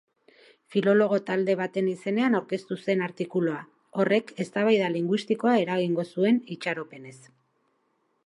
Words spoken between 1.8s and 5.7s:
izenean aurkeztu zen artikulua, horrek eztabaida linguistikoa